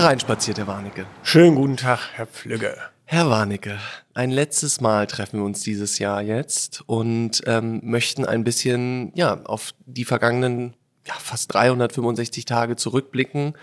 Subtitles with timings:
[0.00, 1.04] Hereinspaziert, Herr Warnecke.
[1.22, 2.74] Schönen guten Tag, Herr Pflügge.
[3.04, 3.76] Herr Warnecke,
[4.14, 9.42] ein letztes Mal treffen wir uns dieses Jahr jetzt und ähm, möchten ein bisschen ja,
[9.44, 10.74] auf die vergangenen
[11.06, 13.58] ja, fast 365 Tage zurückblicken.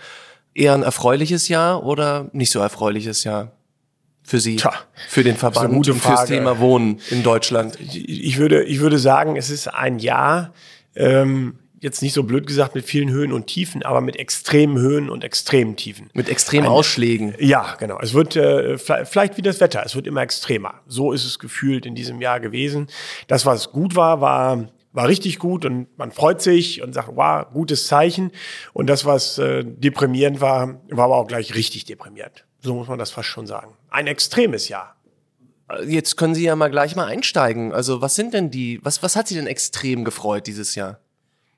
[0.54, 3.50] Eher ein erfreuliches Jahr oder nicht so erfreuliches Jahr
[4.22, 4.74] für Sie, Tja,
[5.08, 6.34] für den Verband und fürs Frage.
[6.34, 7.76] Thema Wohnen in Deutschland?
[7.80, 10.52] Ich würde, ich würde sagen, es ist ein Jahr,
[10.94, 15.10] ähm, jetzt nicht so blöd gesagt mit vielen Höhen und Tiefen, aber mit extremen Höhen
[15.10, 16.10] und extremen Tiefen.
[16.14, 17.34] Mit extremen Ausschlägen.
[17.38, 17.98] Ja, genau.
[18.00, 20.74] Es wird äh, vielleicht wie das Wetter, es wird immer extremer.
[20.86, 22.88] So ist es gefühlt in diesem Jahr gewesen.
[23.26, 27.46] Das, was gut war, war war richtig gut und man freut sich und sagt, wow,
[27.52, 28.32] gutes Zeichen.
[28.72, 32.46] Und das, was äh, deprimierend war, war aber auch gleich richtig deprimierend.
[32.60, 33.76] So muss man das fast schon sagen.
[33.90, 34.96] Ein extremes Jahr.
[35.86, 37.72] Jetzt können Sie ja mal gleich mal einsteigen.
[37.72, 40.98] Also was sind denn die, was, was hat Sie denn extrem gefreut dieses Jahr?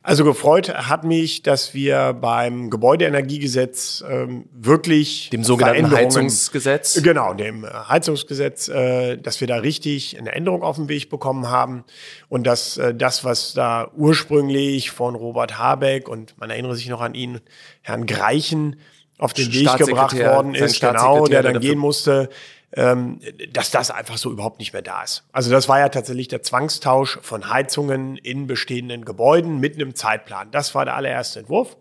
[0.03, 7.03] Also gefreut hat mich, dass wir beim Gebäudeenergiegesetz ähm, wirklich dem sogenannten Heizungsgesetz?
[7.03, 11.84] Genau dem Heizungsgesetz, äh, dass wir da richtig eine Änderung auf den Weg bekommen haben
[12.31, 17.03] und dass äh, das, was da ursprünglich von Robert Habeck und man erinnere sich noch
[17.03, 17.41] an ihn,
[17.83, 18.77] Herrn Greichen
[19.19, 22.31] auf den Weg gebracht worden ist, genau, der dann gehen musste,
[22.72, 23.20] ähm,
[23.52, 25.24] dass das einfach so überhaupt nicht mehr da ist.
[25.32, 30.50] Also das war ja tatsächlich der Zwangstausch von Heizungen in bestehenden Gebäuden mit einem Zeitplan.
[30.50, 31.76] Das war der allererste Entwurf.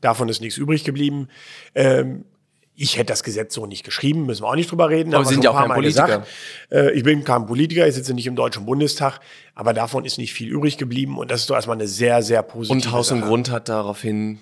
[0.00, 1.28] Davon ist nichts übrig geblieben.
[1.74, 2.24] Ähm,
[2.74, 5.14] ich hätte das Gesetz so nicht geschrieben, müssen wir auch nicht drüber reden.
[5.14, 6.06] Aber Sie sind ja auch kein Politiker.
[6.06, 6.28] Gesagt.
[6.70, 9.20] Äh, ich bin kein Politiker, ich sitze nicht im Deutschen Bundestag,
[9.54, 12.42] aber davon ist nicht viel übrig geblieben und das ist doch erstmal eine sehr, sehr
[12.42, 13.20] positive Und Haus Sache.
[13.20, 14.40] und Grund hat daraufhin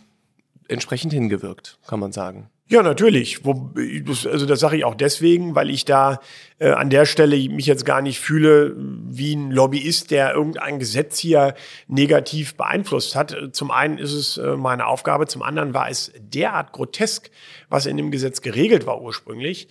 [0.69, 2.51] entsprechend hingewirkt, kann man sagen.
[2.67, 3.45] Ja, natürlich.
[3.45, 6.21] Wo, also das sage ich auch deswegen, weil ich da
[6.59, 11.19] äh, an der Stelle mich jetzt gar nicht fühle wie ein Lobbyist, der irgendein Gesetz
[11.19, 11.55] hier
[11.89, 13.37] negativ beeinflusst hat.
[13.53, 17.31] Zum einen ist es äh, meine Aufgabe, zum anderen war es derart grotesk,
[17.69, 19.69] was in dem Gesetz geregelt war ursprünglich,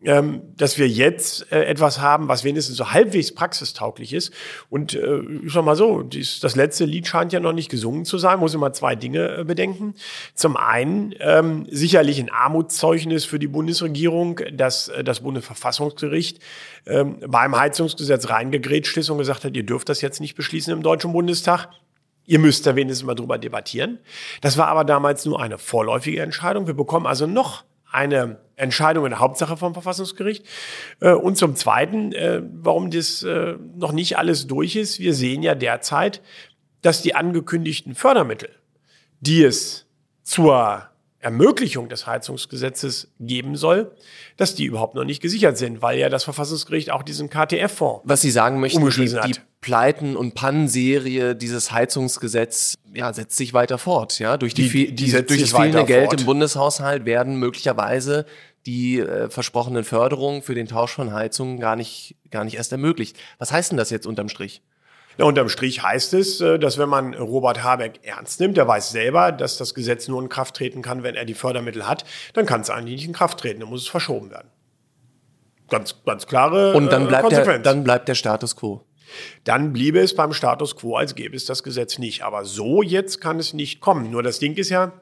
[0.00, 4.32] dass wir jetzt äh, etwas haben, was wenigstens so halbwegs praxistauglich ist.
[4.70, 8.04] Und äh, ich sag mal so, dies, das letzte Lied scheint ja noch nicht gesungen
[8.04, 9.94] zu sein, muss immer zwei Dinge äh, bedenken.
[10.34, 16.38] Zum einen ähm, sicherlich ein Armutszeugnis für die Bundesregierung, dass äh, das Bundesverfassungsgericht
[16.86, 20.84] ähm, beim Heizungsgesetz reingegrätscht ist und gesagt hat, ihr dürft das jetzt nicht beschließen im
[20.84, 21.70] Deutschen Bundestag.
[22.24, 23.98] Ihr müsst da wenigstens mal drüber debattieren.
[24.42, 26.68] Das war aber damals nur eine vorläufige Entscheidung.
[26.68, 30.44] Wir bekommen also noch eine Entscheidung in der Hauptsache vom Verfassungsgericht.
[31.00, 34.98] Äh, und zum Zweiten, äh, warum das äh, noch nicht alles durch ist.
[34.98, 36.22] Wir sehen ja derzeit,
[36.82, 38.50] dass die angekündigten Fördermittel,
[39.20, 39.86] die es
[40.22, 40.88] zur
[41.20, 43.90] Ermöglichung des Heizungsgesetzes geben soll,
[44.36, 48.20] dass die überhaupt noch nicht gesichert sind, weil ja das Verfassungsgericht auch diesen KTF-Fonds Was
[48.20, 49.34] Sie sagen möchten, die, die.
[49.60, 54.18] Pleiten- und Pannenserie dieses Heizungsgesetz ja, setzt sich weiter fort.
[54.20, 54.36] Ja?
[54.36, 56.20] Durch, die, Die- viel- die durch das fehlende Geld fort.
[56.20, 58.24] im Bundeshaushalt werden möglicherweise
[58.66, 63.16] die äh, versprochenen Förderungen für den Tausch von Heizungen gar nicht, gar nicht erst ermöglicht.
[63.38, 64.62] Was heißt denn das jetzt unterm Strich?
[65.18, 68.90] Ja, unterm Strich heißt es, äh, dass wenn man Robert Habeck ernst nimmt, der weiß
[68.90, 72.46] selber, dass das Gesetz nur in Kraft treten kann, wenn er die Fördermittel hat, dann
[72.46, 74.48] kann es eigentlich nicht in Kraft treten, dann muss es verschoben werden.
[75.68, 77.64] Ganz, ganz klare Und dann äh, bleibt, der, Konsequenz.
[77.64, 78.84] dann bleibt der Status quo.
[79.44, 82.22] dann bliebe es beim Status quo, als gäbe es das Gesetz nicht.
[82.22, 84.10] Aber so jetzt kann es nicht kommen.
[84.10, 84.92] Nur das Ding ist ja,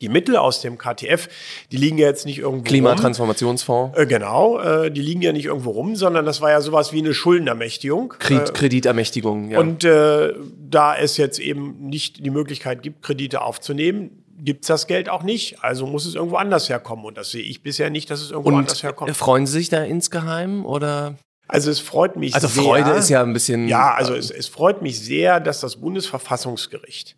[0.00, 1.28] die Mittel aus dem KTF,
[1.70, 2.64] die liegen ja jetzt nicht irgendwo rum.
[2.64, 6.92] Klimatransformationsfonds, Äh, genau, äh, die liegen ja nicht irgendwo rum, sondern das war ja sowas
[6.92, 8.14] wie eine Schuldenermächtigung.
[8.18, 9.50] Kredit, Kreditermächtigung.
[9.50, 9.60] Ja.
[9.60, 15.08] Und äh, da es jetzt eben nicht die Möglichkeit gibt, Kredite aufzunehmen, gibt's das Geld
[15.08, 15.62] auch nicht.
[15.62, 17.04] Also muss es irgendwo anders herkommen.
[17.04, 19.10] Und das sehe ich bisher nicht, dass es irgendwo anders und herkommt.
[19.10, 21.16] äh, freuen Sie sich da insgeheim oder?
[21.46, 22.62] Also es freut mich Also sehr.
[22.62, 23.68] Freude ist ja ein bisschen.
[23.68, 27.16] Ja, also es, es freut mich sehr, dass das Bundesverfassungsgericht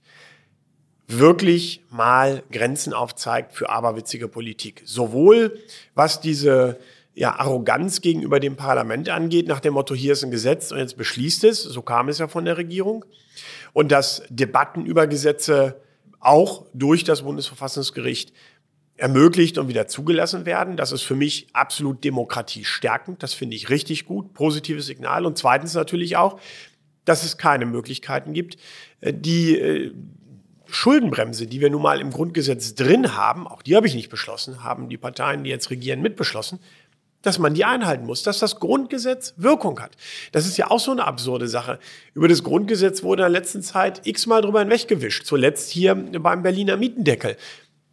[1.19, 4.83] wirklich mal Grenzen aufzeigt für aberwitzige Politik.
[4.85, 5.59] Sowohl
[5.95, 6.79] was diese
[7.15, 10.97] ja, Arroganz gegenüber dem Parlament angeht, nach dem Motto, hier ist ein Gesetz und jetzt
[10.97, 13.05] beschließt es, so kam es ja von der Regierung,
[13.73, 15.81] und dass Debatten über Gesetze
[16.21, 18.33] auch durch das Bundesverfassungsgericht
[18.97, 20.77] ermöglicht und wieder zugelassen werden.
[20.77, 23.23] Das ist für mich absolut demokratiestärkend.
[23.23, 25.27] Das finde ich richtig gut, positives Signal.
[25.27, 26.39] Und zweitens natürlich auch,
[27.05, 28.59] dass es keine Möglichkeiten gibt,
[29.01, 29.93] äh, die äh,
[30.73, 34.65] Schuldenbremse, die wir nun mal im Grundgesetz drin haben, auch die habe ich nicht beschlossen,
[34.65, 36.61] haben die Parteien, die jetzt regieren, mitbeschlossen,
[37.21, 39.93] dass man die einhalten muss, dass das Grundgesetz Wirkung hat.
[40.33, 41.79] Das ist ja auch so eine absurde Sache.
[42.15, 45.27] Über das Grundgesetz wurde in der letzten Zeit x-mal drüber hinweggewischt.
[45.27, 47.37] Zuletzt hier beim Berliner Mietendeckel.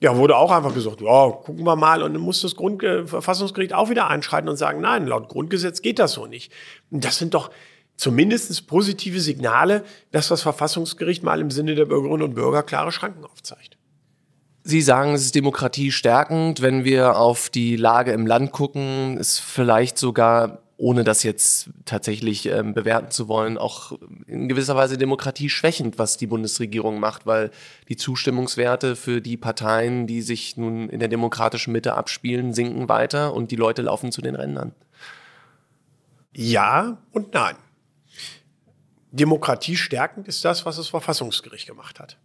[0.02, 2.02] Ja, wurde auch einfach gesagt, ja, gucken wir mal.
[2.02, 6.14] Und dann muss das Grundverfassungsgericht auch wieder einschreiten und sagen, nein, laut Grundgesetz geht das
[6.14, 6.52] so nicht.
[6.90, 7.52] Das sind doch
[8.00, 13.26] zumindest positive Signale, dass das Verfassungsgericht mal im Sinne der Bürgerinnen und Bürger klare Schranken
[13.26, 13.78] aufzeigt.
[14.64, 16.62] Sie sagen, es ist demokratiestärkend.
[16.62, 22.46] Wenn wir auf die Lage im Land gucken, ist vielleicht sogar, ohne das jetzt tatsächlich
[22.46, 23.98] ähm, bewerten zu wollen, auch
[24.28, 27.52] in gewisser Weise demokratieschwächend, was die Bundesregierung macht, weil
[27.90, 33.34] die Zustimmungswerte für die Parteien, die sich nun in der demokratischen Mitte abspielen, sinken weiter
[33.34, 34.74] und die Leute laufen zu den Rändern.
[36.34, 37.56] Ja und nein.
[39.12, 42.18] Demokratiestärkend ist das, was das Verfassungsgericht gemacht hat.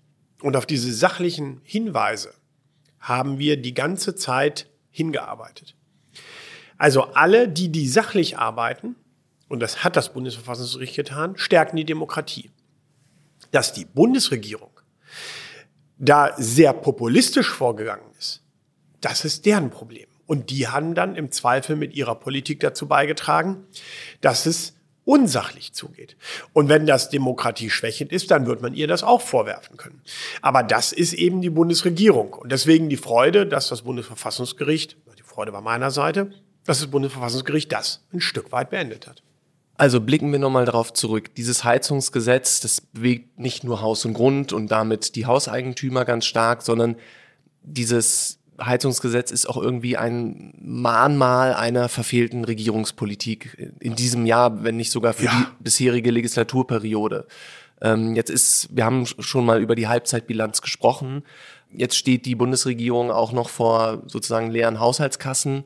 [0.43, 2.35] Und auf diese sachlichen Hinweise
[3.01, 5.75] haben wir die ganze Zeit hingearbeitet.
[6.77, 8.97] Also alle, die, die sachlich arbeiten,
[9.49, 12.51] und das hat das Bundesverfassungsgericht getan, stärken die Demokratie.
[13.51, 14.71] Dass die Bundesregierung
[15.99, 18.43] da sehr populistisch vorgegangen ist,
[19.01, 20.09] das ist deren Problem.
[20.27, 23.67] Und die haben dann im Zweifel mit ihrer Politik dazu beigetragen,
[24.21, 26.17] dass es unsachlich zugeht.
[26.53, 30.01] Und wenn das Demokratie schwächend ist, dann wird man ihr das auch vorwerfen können.
[30.41, 32.33] Aber das ist eben die Bundesregierung.
[32.33, 36.31] Und deswegen die Freude, dass das Bundesverfassungsgericht, die Freude war meiner Seite,
[36.65, 39.23] dass das Bundesverfassungsgericht das ein Stück weit beendet hat.
[39.77, 41.35] Also blicken wir nochmal darauf zurück.
[41.35, 46.63] Dieses Heizungsgesetz, das bewegt nicht nur Haus und Grund und damit die Hauseigentümer ganz stark,
[46.63, 46.97] sondern
[47.63, 54.93] dieses Heizungsgesetz ist auch irgendwie ein Mahnmal einer verfehlten Regierungspolitik in diesem Jahr, wenn nicht
[54.93, 55.33] sogar für ja.
[55.33, 57.27] die bisherige Legislaturperiode.
[57.81, 61.23] Ähm, jetzt ist, wir haben schon mal über die Halbzeitbilanz gesprochen.
[61.71, 65.65] Jetzt steht die Bundesregierung auch noch vor sozusagen leeren Haushaltskassen.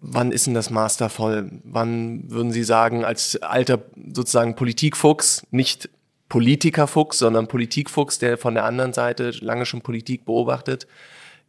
[0.00, 1.50] Wann ist denn das Master voll?
[1.64, 3.78] Wann würden Sie sagen, als alter
[4.12, 5.88] sozusagen Politikfuchs, nicht
[6.28, 10.86] Politikerfuchs, sondern Politikfuchs, der von der anderen Seite lange schon Politik beobachtet,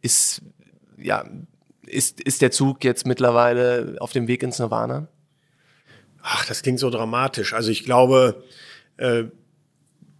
[0.04, 0.42] ist,
[0.98, 1.24] ja,
[1.86, 5.08] ist, ist der Zug jetzt mittlerweile auf dem Weg ins Nirvana?
[6.22, 7.54] Ach, das klingt so dramatisch.
[7.54, 8.44] Also ich glaube,
[8.98, 9.24] äh,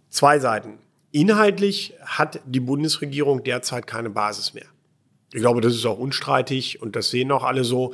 [0.09, 0.79] zwei Seiten.
[1.11, 4.65] Inhaltlich hat die Bundesregierung derzeit keine Basis mehr.
[5.31, 7.93] Ich glaube, das ist auch unstreitig und das sehen auch alle so,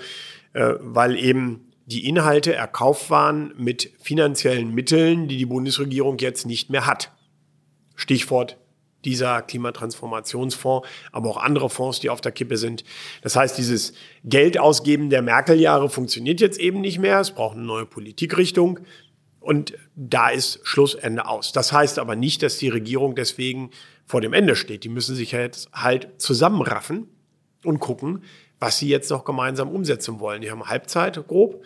[0.53, 6.69] äh, weil eben die Inhalte erkauft waren mit finanziellen Mitteln, die die Bundesregierung jetzt nicht
[6.69, 7.11] mehr hat.
[7.95, 8.57] Stichwort
[9.05, 12.83] dieser Klimatransformationsfonds, aber auch andere Fonds, die auf der Kippe sind.
[13.21, 13.93] Das heißt, dieses
[14.23, 17.19] Geldausgeben der Merkel-Jahre funktioniert jetzt eben nicht mehr.
[17.19, 18.79] Es braucht eine neue Politikrichtung.
[19.39, 21.51] Und da ist Schlussende aus.
[21.51, 23.71] Das heißt aber nicht, dass die Regierung deswegen
[24.05, 24.83] vor dem Ende steht.
[24.83, 27.07] Die müssen sich jetzt halt zusammenraffen
[27.63, 28.23] und gucken,
[28.59, 30.41] was sie jetzt noch gemeinsam umsetzen wollen.
[30.41, 31.63] Die haben Halbzeit grob,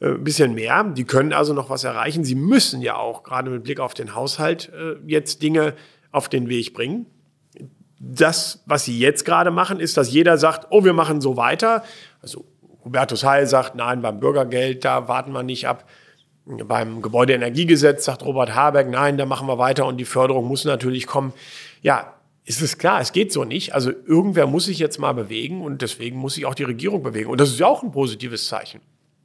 [0.00, 0.82] äh, ein bisschen mehr.
[0.84, 2.24] Die können also noch was erreichen.
[2.24, 5.74] Sie müssen ja auch, gerade mit Blick auf den Haushalt, äh, jetzt Dinge
[6.12, 7.06] auf den Weg bringen.
[8.00, 11.82] Das, was sie jetzt gerade machen, ist, dass jeder sagt, oh, wir machen so weiter.
[12.22, 12.44] Also
[12.84, 15.88] Hubertus Heil sagt, nein, beim Bürgergeld, da warten wir nicht ab.
[16.46, 21.06] Beim Gebäudeenergiegesetz sagt Robert Habeck, nein, da machen wir weiter und die Förderung muss natürlich
[21.06, 21.34] kommen.
[21.82, 22.14] Ja,
[22.48, 23.74] ist es klar, es geht so nicht.
[23.74, 27.28] Also irgendwer muss sich jetzt mal bewegen und deswegen muss sich auch die Regierung bewegen.
[27.28, 28.80] Und das ist ja auch ein positives Zeichen.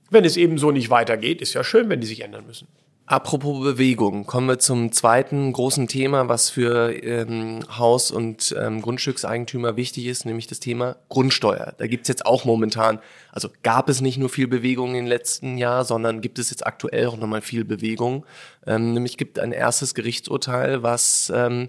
[0.10, 2.68] Wenn es eben so nicht weitergeht, ist ja schön, wenn die sich ändern müssen.
[3.06, 9.76] Apropos Bewegung, kommen wir zum zweiten großen Thema, was für ähm, Haus- und ähm, Grundstückseigentümer
[9.76, 11.74] wichtig ist, nämlich das Thema Grundsteuer.
[11.78, 13.00] Da gibt's jetzt auch momentan,
[13.34, 17.08] also gab es nicht nur viel Bewegung im letzten Jahr, sondern gibt es jetzt aktuell
[17.08, 18.26] auch nochmal viel Bewegung.
[18.66, 21.68] Ähm, nämlich gibt ein erstes Gerichtsurteil, was ähm,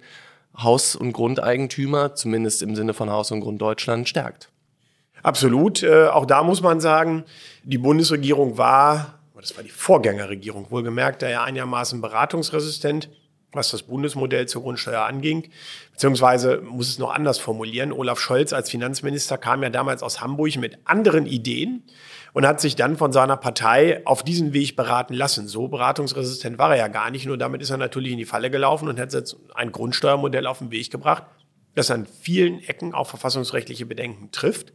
[0.57, 4.51] Haus- und Grundeigentümer, zumindest im Sinne von Haus und Grund Deutschland, stärkt.
[5.25, 5.83] Absolut.
[5.83, 7.25] Äh, auch da muss man sagen,
[7.65, 13.11] die Bundesregierung war das war die Vorgängerregierung, wohlgemerkt, da ja einigermaßen beratungsresistent,
[13.53, 15.51] was das Bundesmodell zur Grundsteuer anging.
[15.93, 17.93] Beziehungsweise muss es noch anders formulieren.
[17.93, 21.83] Olaf Scholz als Finanzminister kam ja damals aus Hamburg mit anderen Ideen
[22.33, 25.47] und hat sich dann von seiner Partei auf diesen Weg beraten lassen.
[25.47, 27.27] So beratungsresistent war er ja gar nicht.
[27.27, 30.61] Nur damit ist er natürlich in die Falle gelaufen und hat jetzt ein Grundsteuermodell auf
[30.61, 31.25] den Weg gebracht,
[31.75, 34.73] das an vielen Ecken auch verfassungsrechtliche Bedenken trifft.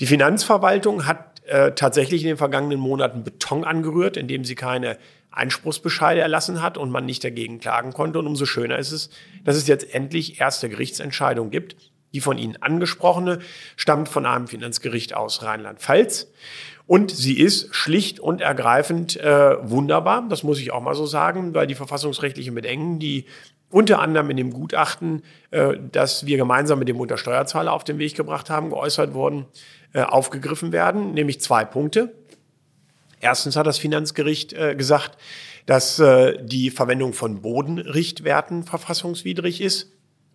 [0.00, 4.98] Die Finanzverwaltung hat äh, tatsächlich in den vergangenen Monaten Beton angerührt, indem sie keine
[5.30, 8.18] Einspruchsbescheide erlassen hat und man nicht dagegen klagen konnte.
[8.18, 9.10] Und umso schöner ist es,
[9.44, 11.76] dass es jetzt endlich erste Gerichtsentscheidung gibt.
[12.12, 13.38] Die von Ihnen angesprochene
[13.76, 16.30] stammt von einem Finanzgericht aus Rheinland-Pfalz.
[16.86, 21.54] Und sie ist schlicht und ergreifend äh, wunderbar, das muss ich auch mal so sagen,
[21.54, 23.26] weil die verfassungsrechtlichen Bedenken, die
[23.70, 28.14] unter anderem in dem Gutachten, äh, das wir gemeinsam mit dem Untersteuerzahler auf den Weg
[28.14, 29.46] gebracht haben, geäußert wurden,
[29.94, 32.12] äh, aufgegriffen werden, nämlich zwei Punkte.
[33.20, 35.16] Erstens hat das Finanzgericht äh, gesagt,
[35.66, 39.91] dass äh, die Verwendung von Bodenrichtwerten verfassungswidrig ist.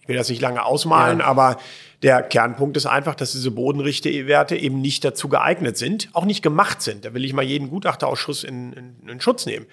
[0.07, 1.25] Ich will das nicht lange ausmalen, ja.
[1.25, 1.57] aber
[2.01, 6.81] der Kernpunkt ist einfach, dass diese Bodenrichtwerte eben nicht dazu geeignet sind, auch nicht gemacht
[6.81, 7.03] sind.
[7.03, 9.65] Da will ich mal jeden Gutachterausschuss in, in, in Schutz nehmen.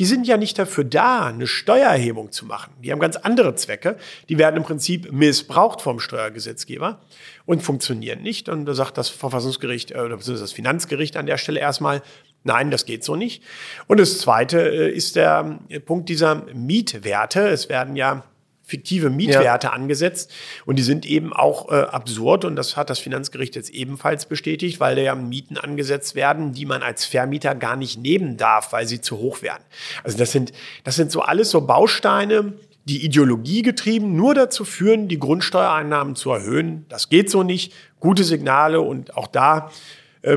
[0.00, 2.72] die sind ja nicht dafür da, eine Steuererhebung zu machen.
[2.82, 3.98] Die haben ganz andere Zwecke.
[4.30, 7.00] Die werden im Prinzip missbraucht vom Steuergesetzgeber
[7.44, 8.48] und funktionieren nicht.
[8.48, 12.00] Und da sagt das Verfassungsgericht äh, oder das Finanzgericht an der Stelle erstmal,
[12.42, 13.42] nein, das geht so nicht.
[13.86, 17.48] Und das Zweite äh, ist der Punkt dieser Mietwerte.
[17.48, 18.24] Es werden ja
[18.64, 19.72] fiktive Mietwerte ja.
[19.72, 20.32] angesetzt
[20.64, 24.80] und die sind eben auch äh, absurd und das hat das Finanzgericht jetzt ebenfalls bestätigt,
[24.80, 28.86] weil da ja Mieten angesetzt werden, die man als Vermieter gar nicht nehmen darf, weil
[28.86, 29.62] sie zu hoch werden.
[30.02, 30.52] Also das sind
[30.82, 32.54] das sind so alles so Bausteine,
[32.86, 36.84] die Ideologie getrieben nur dazu führen, die Grundsteuereinnahmen zu erhöhen.
[36.88, 37.72] Das geht so nicht.
[38.00, 39.70] Gute Signale und auch da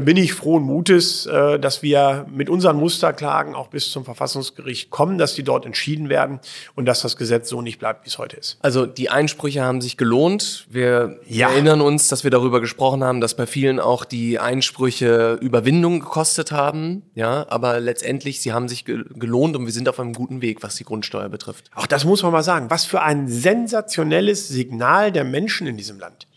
[0.01, 5.17] bin ich frohen Mutes, äh, dass wir mit unseren Musterklagen auch bis zum Verfassungsgericht kommen,
[5.17, 6.39] dass die dort entschieden werden
[6.75, 8.58] und dass das Gesetz so nicht bleibt, wie es heute ist.
[8.62, 10.67] Also die Einsprüche haben sich gelohnt.
[10.70, 11.50] Wir ja.
[11.50, 16.51] erinnern uns, dass wir darüber gesprochen haben, dass bei vielen auch die Einsprüche Überwindung gekostet
[16.51, 17.03] haben.
[17.15, 20.75] Ja, aber letztendlich, sie haben sich gelohnt und wir sind auf einem guten Weg, was
[20.75, 21.72] die Grundsteuer betrifft.
[21.75, 22.70] Auch das muss man mal sagen.
[22.70, 26.27] Was für ein sensationelles Signal der Menschen in diesem Land.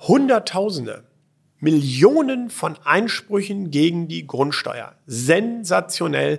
[0.00, 1.05] Hunderttausende
[1.60, 4.94] Millionen von Einsprüchen gegen die Grundsteuer.
[5.06, 6.38] Sensationell.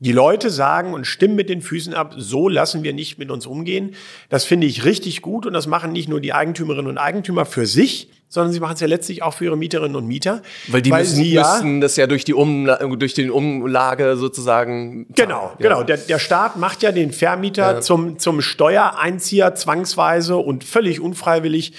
[0.00, 3.46] Die Leute sagen und stimmen mit den Füßen ab, so lassen wir nicht mit uns
[3.46, 3.96] umgehen.
[4.28, 7.66] Das finde ich richtig gut und das machen nicht nur die Eigentümerinnen und Eigentümer für
[7.66, 10.42] sich, sondern sie machen es ja letztlich auch für ihre Mieterinnen und Mieter.
[10.68, 14.16] Weil die weil müssen, sie ja, müssen das ja durch die Umla durch den Umlage
[14.16, 15.06] sozusagen.
[15.14, 15.68] Genau, ja.
[15.68, 15.82] genau.
[15.82, 17.80] Der, der Staat macht ja den Vermieter ja.
[17.80, 21.72] zum, zum Steuereinzieher zwangsweise und völlig unfreiwillig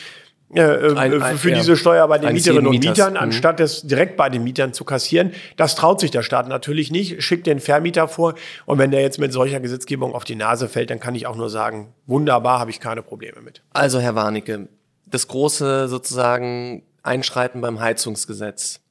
[0.55, 3.19] äh, äh, ein, ein, für ja, diese Steuer bei den Mieterinnen und Mietern, mhm.
[3.19, 5.31] anstatt es direkt bei den Mietern zu kassieren.
[5.57, 8.33] Das traut sich der Staat natürlich nicht, schickt den Vermieter vor.
[8.65, 11.35] Und wenn der jetzt mit solcher Gesetzgebung auf die Nase fällt, dann kann ich auch
[11.35, 13.61] nur sagen, wunderbar, habe ich keine Probleme mit.
[13.73, 14.69] Also, Herr Warnecke,
[15.05, 18.81] das große sozusagen Einschreiten beim Heizungsgesetz,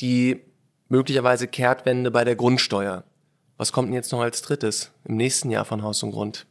[0.00, 0.42] die
[0.88, 3.04] möglicherweise Kehrtwende bei der Grundsteuer.
[3.56, 6.46] Was kommt denn jetzt noch als drittes im nächsten Jahr von Haus und Grund?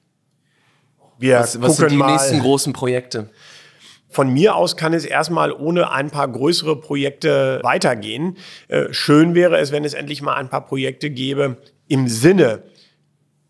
[1.17, 2.11] Wir was, was sind die mal.
[2.11, 3.29] nächsten großen Projekte?
[4.13, 8.37] Von mir aus kann es erstmal ohne ein paar größere Projekte weitergehen.
[8.67, 12.61] Äh, schön wäre es, wenn es endlich mal ein paar Projekte gäbe im Sinne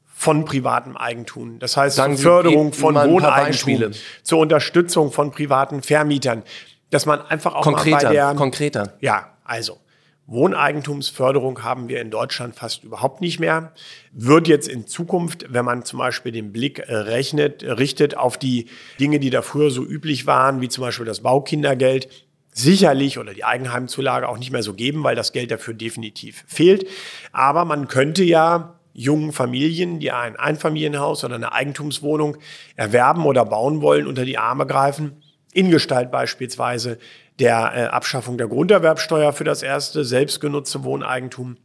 [0.05, 1.59] von privatem Eigentum.
[1.59, 3.91] Das heißt, Sagen zur Förderung von Wohneigentum,
[4.23, 6.43] zur Unterstützung von privaten Vermietern.
[6.91, 8.33] Dass man einfach auch konkreter, mal bei der...
[8.35, 8.93] Konkreter.
[9.01, 9.79] Ja, also.
[10.25, 13.73] Wohneigentumsförderung haben wir in Deutschland fast überhaupt nicht mehr.
[14.13, 18.67] Wird jetzt in Zukunft, wenn man zum Beispiel den Blick äh, rechnet, richtet auf die
[18.99, 22.07] Dinge, die da früher so üblich waren, wie zum Beispiel das Baukindergeld,
[22.53, 26.87] sicherlich oder die Eigenheimzulage auch nicht mehr so geben, weil das Geld dafür definitiv fehlt.
[27.31, 32.37] Aber man könnte ja jungen Familien, die ein Einfamilienhaus oder eine Eigentumswohnung
[32.75, 36.99] erwerben oder bauen wollen, unter die Arme greifen, in Gestalt beispielsweise
[37.39, 41.57] der äh, Abschaffung der Grunderwerbsteuer für das erste selbstgenutzte Wohneigentum.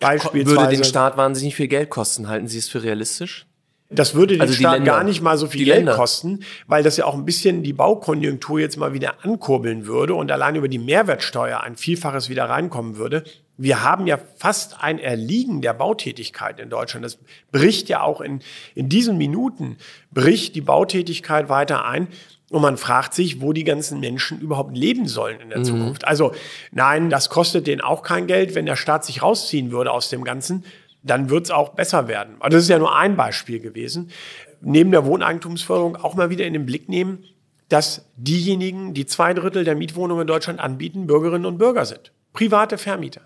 [0.00, 2.28] Beispielsweise, würde den Staat wahnsinnig viel Geld kosten.
[2.28, 3.46] Halten Sie es für realistisch?
[3.90, 5.94] Das würde den also Staat Länder, gar nicht mal so viel Geld Länder.
[5.94, 10.32] kosten, weil das ja auch ein bisschen die Baukonjunktur jetzt mal wieder ankurbeln würde und
[10.32, 13.24] allein über die Mehrwertsteuer ein Vielfaches wieder reinkommen würde.
[13.56, 17.04] Wir haben ja fast ein Erliegen der Bautätigkeit in Deutschland.
[17.04, 17.18] Das
[17.52, 18.40] bricht ja auch in,
[18.74, 19.76] in diesen Minuten,
[20.10, 22.08] bricht die Bautätigkeit weiter ein.
[22.54, 25.64] Und man fragt sich, wo die ganzen Menschen überhaupt leben sollen in der mhm.
[25.64, 26.06] Zukunft.
[26.06, 26.30] Also
[26.70, 28.54] nein, das kostet denen auch kein Geld.
[28.54, 30.64] Wenn der Staat sich rausziehen würde aus dem Ganzen,
[31.02, 32.36] dann wird es auch besser werden.
[32.38, 34.12] Aber das ist ja nur ein Beispiel gewesen.
[34.60, 37.24] Neben der Wohneigentumsförderung auch mal wieder in den Blick nehmen,
[37.70, 42.12] dass diejenigen, die zwei Drittel der Mietwohnungen in Deutschland anbieten, Bürgerinnen und Bürger sind.
[42.34, 43.22] Private Vermieter.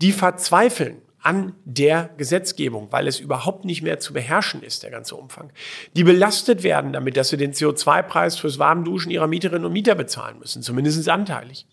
[0.00, 5.14] Die verzweifeln an der Gesetzgebung, weil es überhaupt nicht mehr zu beherrschen ist, der ganze
[5.14, 5.52] Umfang.
[5.94, 10.38] Die belastet werden damit, dass sie den CO2-Preis fürs Warmduschen ihrer Mieterinnen und Mieter bezahlen
[10.40, 11.66] müssen, zumindest anteilig.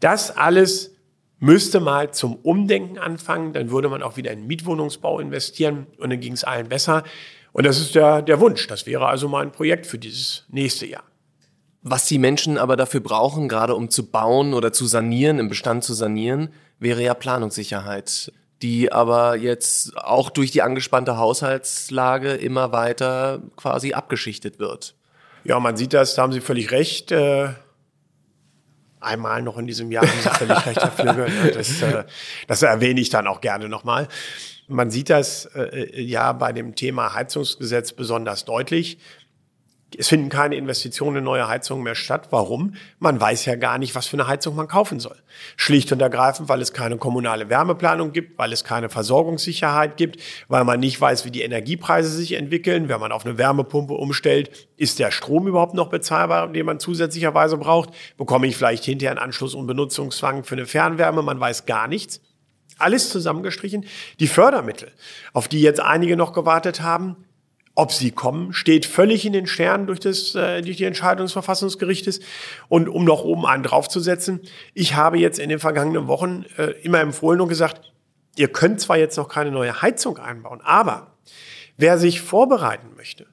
[0.00, 0.94] Das alles
[1.38, 6.20] müsste mal zum Umdenken anfangen, dann würde man auch wieder in Mietwohnungsbau investieren und dann
[6.20, 7.04] ging es allen besser.
[7.52, 8.66] Und das ist der, der Wunsch.
[8.66, 11.04] Das wäre also mal ein Projekt für dieses nächste Jahr.
[11.82, 15.82] Was die Menschen aber dafür brauchen, gerade um zu bauen oder zu sanieren, im Bestand
[15.82, 18.32] zu sanieren, wäre ja Planungssicherheit
[18.62, 24.94] die aber jetzt auch durch die angespannte Haushaltslage immer weiter quasi abgeschichtet wird.
[25.44, 27.12] Ja, man sieht das, da haben Sie völlig recht.
[27.12, 27.48] Äh,
[29.00, 31.26] einmal noch in diesem Jahr haben Sie völlig recht, Herr Flügge.
[31.54, 32.04] Das, äh,
[32.46, 34.08] das erwähne ich dann auch gerne nochmal.
[34.68, 38.98] Man sieht das äh, ja bei dem Thema Heizungsgesetz besonders deutlich.
[39.98, 42.28] Es finden keine Investitionen in neue Heizungen mehr statt.
[42.30, 42.74] Warum?
[42.98, 45.16] Man weiß ja gar nicht, was für eine Heizung man kaufen soll.
[45.56, 50.64] Schlicht und ergreifend, weil es keine kommunale Wärmeplanung gibt, weil es keine Versorgungssicherheit gibt, weil
[50.64, 52.88] man nicht weiß, wie die Energiepreise sich entwickeln.
[52.88, 57.56] Wenn man auf eine Wärmepumpe umstellt, ist der Strom überhaupt noch bezahlbar, den man zusätzlicherweise
[57.56, 57.90] braucht?
[58.16, 61.22] Bekomme ich vielleicht hinterher einen Anschluss- und Benutzungszwang für eine Fernwärme?
[61.22, 62.20] Man weiß gar nichts.
[62.78, 63.84] Alles zusammengestrichen.
[64.20, 64.90] Die Fördermittel,
[65.32, 67.16] auf die jetzt einige noch gewartet haben,
[67.74, 71.32] ob sie kommen, steht völlig in den Sternen durch, das, äh, durch die Entscheidung des
[71.32, 72.20] Verfassungsgerichtes.
[72.68, 74.40] Und um noch oben einen draufzusetzen,
[74.74, 77.92] ich habe jetzt in den vergangenen Wochen äh, immer empfohlen und gesagt,
[78.36, 81.16] ihr könnt zwar jetzt noch keine neue Heizung einbauen, aber
[81.76, 83.26] wer sich vorbereiten möchte,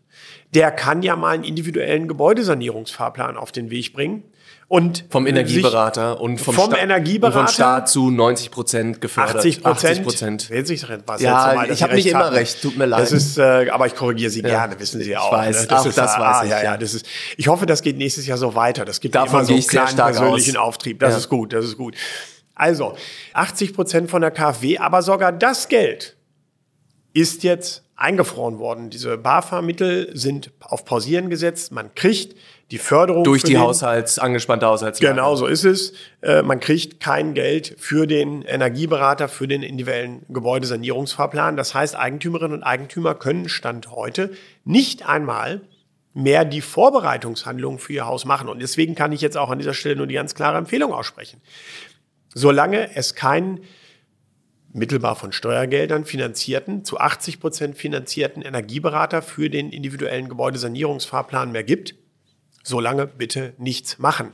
[0.53, 4.23] der kann ja mal einen individuellen Gebäudesanierungsfahrplan auf den Weg bringen.
[4.69, 9.37] Und vom Energieberater und vom, vom Sta Energieberater und vom Staat zu 90 Prozent gefördert.
[9.37, 10.01] 80 Prozent.
[10.01, 11.21] 80 Prozent.
[11.21, 12.61] Ja, Mal, ich habe nicht immer recht.
[12.61, 13.01] Tut mir leid.
[13.01, 14.49] Das ist, äh, aber ich korrigiere Sie ja.
[14.49, 15.31] gerne, wissen Sie ja auch.
[15.31, 15.61] Ich weiß.
[15.61, 15.67] Ne?
[15.67, 16.51] Das, auch ist, das ah, weiß ich.
[16.51, 17.05] Ja, ja, das ist.
[17.37, 18.83] Ich hoffe, das geht nächstes Jahr so weiter.
[18.83, 20.67] Das gibt Davon immer so einen kleinen persönlichen aus.
[20.67, 20.99] Auftrieb.
[20.99, 21.17] Das Ja.
[21.19, 21.53] ist gut.
[21.53, 21.95] Das ist gut.
[22.53, 22.97] Also
[23.35, 26.16] 80 Prozent von der KfW, aber sogar das Geld
[27.19, 28.89] ist jetzt eingefroren worden.
[28.91, 31.71] Diese BAFA-Mittel sind auf Pausieren gesetzt.
[31.71, 32.35] Man kriegt
[32.69, 35.15] die Förderung Durch die den- Haushalts, angespannte Haushaltslage.
[35.15, 35.93] Genau so ist es.
[36.21, 41.57] Äh, Man kriegt kein Geld für den Energieberater, für den individuellen Gebäudesanierungsfahrplan.
[41.57, 44.31] Das heißt, Eigentümerinnen und Eigentümer können Stand heute
[44.63, 45.61] nicht einmal
[46.13, 48.49] mehr die Vorbereitungshandlungen für ihr Haus machen.
[48.49, 51.41] Und deswegen kann ich jetzt auch an dieser Stelle nur die ganz klare Empfehlung aussprechen.
[52.33, 53.61] Solange es keinen
[54.73, 61.95] mittelbar von Steuergeldern finanzierten, zu 80 Prozent finanzierten Energieberater für den individuellen Gebäudesanierungsfahrplan mehr gibt,
[62.63, 64.33] solange bitte nichts machen.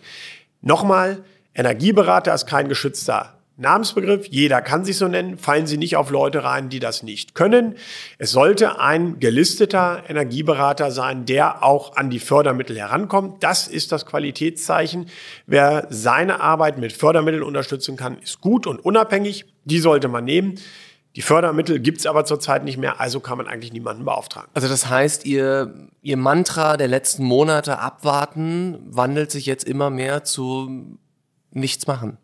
[0.61, 1.23] Nochmal,
[1.55, 4.25] Energieberater ist kein geschützter Namensbegriff.
[4.27, 5.37] Jeder kann sich so nennen.
[5.37, 7.75] Fallen Sie nicht auf Leute rein, die das nicht können.
[8.17, 13.43] Es sollte ein gelisteter Energieberater sein, der auch an die Fördermittel herankommt.
[13.43, 15.07] Das ist das Qualitätszeichen.
[15.45, 19.45] Wer seine Arbeit mit Fördermitteln unterstützen kann, ist gut und unabhängig.
[19.65, 20.55] Die sollte man nehmen.
[21.15, 24.49] Die Fördermittel gibt's aber zurzeit nicht mehr, also kann man eigentlich niemanden beauftragen.
[24.55, 30.23] Also das heißt, ihr, ihr Mantra der letzten Monate abwarten wandelt sich jetzt immer mehr
[30.23, 30.97] zu
[31.51, 32.17] nichts machen.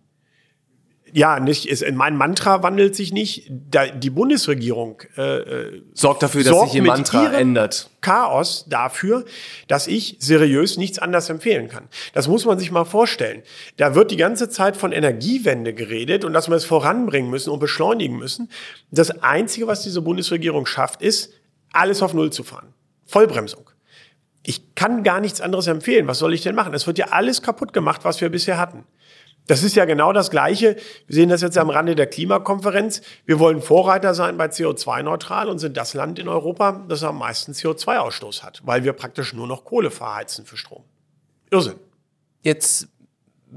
[1.14, 3.50] Ja, nicht, ist, mein Mantra wandelt sich nicht.
[3.50, 7.90] Da, die Bundesregierung äh, Sorgt dafür, dass Sorgt sich ihr Mantra ändert.
[8.02, 9.26] Chaos dafür,
[9.68, 11.88] dass ich seriös nichts anderes empfehlen kann.
[12.14, 13.44] Das muss man sich mal vorstellen.
[13.78, 17.60] Da wird die ganze Zeit von Energiewende geredet und dass wir es voranbringen müssen und
[17.60, 18.50] beschleunigen müssen.
[18.92, 21.34] Das Einzige, was diese Bundesregierung schafft, ist,
[21.72, 22.74] alles auf Null zu fahren.
[23.06, 23.70] Vollbremsung.
[24.44, 26.08] Ich kann gar nichts anderes empfehlen.
[26.08, 26.74] Was soll ich denn machen?
[26.74, 28.86] Es wird ja alles kaputt gemacht, was wir bisher hatten.
[29.50, 30.76] Das ist ja genau das Gleiche.
[31.08, 33.02] Wir sehen das jetzt am Rande der Klimakonferenz.
[33.26, 37.54] Wir wollen Vorreiter sein bei CO2-neutral und sind das Land in Europa, das am meisten
[37.54, 40.84] CO2-Ausstoß hat, weil wir praktisch nur noch Kohle verheizen für Strom.
[41.50, 41.78] Irrsinn.
[42.44, 42.90] Jetzt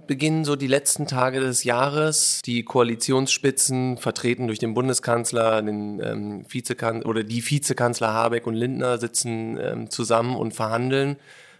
[0.07, 2.41] beginnen so die letzten Tage des Jahres.
[2.47, 8.97] Die Koalitionsspitzen, vertreten durch den Bundeskanzler, den ähm, Vizekanzler oder die Vizekanzler Habeck und Lindner
[8.97, 11.17] sitzen ähm, zusammen und verhandeln,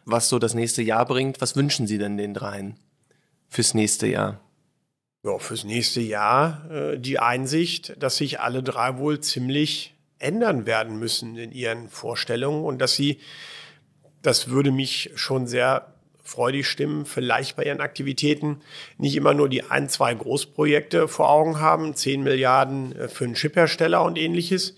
[0.07, 1.43] was so das nächste Jahr bringt.
[1.43, 2.79] Was wünschen Sie denn den dreien
[3.53, 4.41] fürs nächste Jahr?
[5.25, 10.99] Ja, fürs nächste Jahr äh, die Einsicht, dass sich alle drei wohl ziemlich ändern werden
[10.99, 13.21] müssen in ihren Vorstellungen und dass sie,
[14.23, 18.63] das würde mich schon sehr freudig stimmen, vielleicht bei ihren Aktivitäten
[18.97, 23.35] nicht immer nur die ein, zwei Großprojekte vor Augen haben, 10 Milliarden äh, für einen
[23.35, 24.77] Chiphersteller und ähnliches,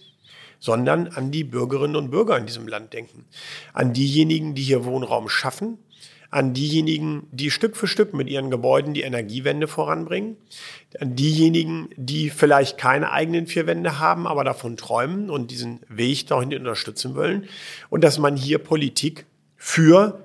[0.58, 3.24] sondern an die Bürgerinnen und Bürger in diesem Land denken.
[3.72, 5.78] An diejenigen, die hier Wohnraum schaffen,
[6.34, 10.36] an diejenigen, die Stück für Stück mit ihren Gebäuden die Energiewende voranbringen,
[10.98, 16.26] an diejenigen, die vielleicht keine eigenen vier Wände haben, aber davon träumen und diesen Weg
[16.26, 17.46] dahin unterstützen wollen
[17.88, 20.24] und dass man hier Politik für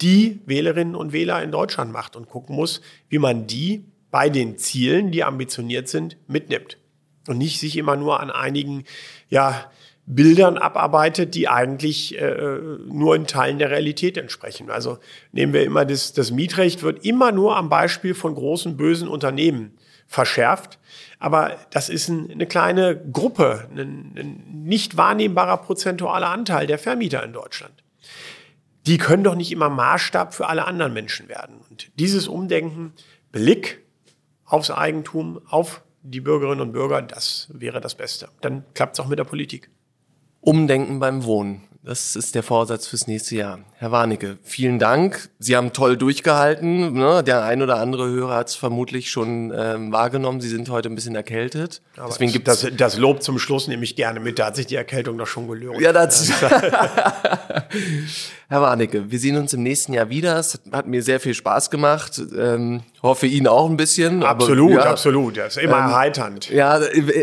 [0.00, 2.80] die Wählerinnen und Wähler in Deutschland macht und gucken muss,
[3.10, 6.78] wie man die bei den Zielen, die ambitioniert sind, mitnimmt.
[7.26, 8.84] Und nicht sich immer nur an einigen,
[9.28, 9.70] ja,
[10.14, 12.46] Bildern abarbeitet, die eigentlich äh,
[12.86, 14.70] nur in Teilen der Realität entsprechen.
[14.70, 14.98] Also
[15.32, 19.76] nehmen wir immer das, das Mietrecht wird immer nur am Beispiel von großen bösen Unternehmen
[20.06, 20.78] verschärft.
[21.18, 27.22] Aber das ist ein, eine kleine Gruppe, ein, ein nicht wahrnehmbarer prozentualer Anteil der Vermieter
[27.22, 27.82] in Deutschland
[28.86, 31.60] die können doch nicht immer Maßstab für alle anderen Menschen werden.
[31.68, 32.92] Und dieses Umdenken,
[33.30, 33.84] Blick
[34.44, 38.28] aufs Eigentum, auf die Bürgerinnen und Bürger, das wäre das Beste.
[38.40, 39.70] Dann klappt es auch mit der Politik.
[40.42, 41.62] Umdenken beim Wohnen.
[41.82, 43.60] Das ist der Vorsatz fürs nächste Jahr.
[43.80, 45.30] Herr Warnecke, vielen Dank.
[45.38, 46.92] Sie haben toll durchgehalten.
[46.92, 47.24] Ne?
[47.24, 50.42] Der ein oder andere Hörer hat es vermutlich schon ähm, wahrgenommen.
[50.42, 51.80] Sie sind heute ein bisschen erkältet.
[51.96, 54.38] Aber Deswegen gibt das, das Lob zum Schluss nehme ich gerne mit.
[54.38, 55.80] Da hat sich die Erkältung doch schon gelohnt.
[55.80, 56.30] Ja, das.
[58.48, 60.36] Herr Warnecke, wir sehen uns im nächsten Jahr wieder.
[60.38, 62.20] Es hat mir sehr viel Spaß gemacht.
[62.36, 64.22] Ähm, hoffe Ihnen auch ein bisschen.
[64.24, 65.36] aber absolut, ja, absolut.
[65.38, 66.50] Das ist immer Ähm, erheiternd.
[66.50, 66.80] Ja,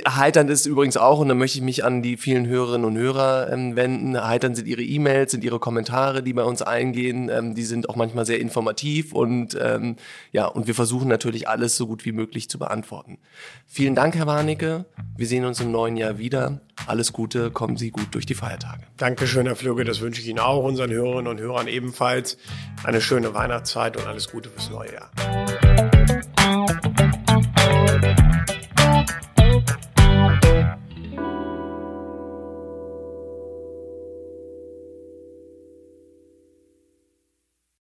[0.10, 3.52] heiternd ist übrigens auch, und da möchte ich mich an die vielen Hörerinnen und Hörer
[3.52, 4.20] ähm, wenden.
[4.26, 7.30] Heiternd sind Ihre E-Mails, sind Ihre Kommentare, die bei uns eingehen.
[7.30, 9.96] Ähm, die sind auch manchmal sehr informativ und ähm,
[10.32, 13.20] ja, und wir versuchen natürlich alles so gut wie möglich zu beantworten.
[13.66, 14.86] Vielen Dank, Herr Warnecke.
[15.16, 16.62] Wir sehen uns im neuen Jahr wieder.
[16.86, 18.84] Alles Gute, kommen Sie gut durch die Feiertage.
[18.98, 19.84] Dankeschön, Herr Flügge.
[19.84, 22.38] Das wünsche ich Ihnen auch, unseren Hörerinnen und Hörern ebenfalls.
[22.84, 25.87] Eine schöne Weihnachtszeit und alles Gute fürs neue Jahr.